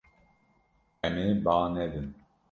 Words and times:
Em 1.05 1.15
ê 1.25 1.27
ba 1.43 1.55
nedin. 1.73 2.07